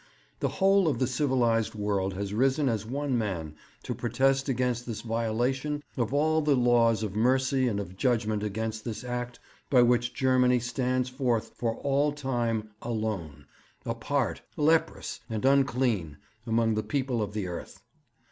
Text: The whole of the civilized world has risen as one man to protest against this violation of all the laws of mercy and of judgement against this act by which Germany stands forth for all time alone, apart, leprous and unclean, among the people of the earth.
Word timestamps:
The 0.39 0.47
whole 0.57 0.87
of 0.87 0.97
the 0.97 1.05
civilized 1.05 1.75
world 1.75 2.15
has 2.15 2.33
risen 2.33 2.67
as 2.67 2.87
one 2.87 3.15
man 3.19 3.53
to 3.83 3.93
protest 3.93 4.49
against 4.49 4.87
this 4.87 5.01
violation 5.01 5.83
of 5.95 6.11
all 6.11 6.41
the 6.41 6.55
laws 6.55 7.03
of 7.03 7.15
mercy 7.15 7.67
and 7.67 7.79
of 7.79 7.97
judgement 7.97 8.41
against 8.41 8.83
this 8.83 9.03
act 9.03 9.39
by 9.69 9.83
which 9.83 10.15
Germany 10.15 10.59
stands 10.59 11.07
forth 11.07 11.51
for 11.55 11.75
all 11.75 12.11
time 12.11 12.71
alone, 12.81 13.45
apart, 13.85 14.41
leprous 14.57 15.19
and 15.29 15.45
unclean, 15.45 16.17
among 16.47 16.73
the 16.73 16.81
people 16.81 17.21
of 17.21 17.33
the 17.33 17.45
earth. 17.45 17.83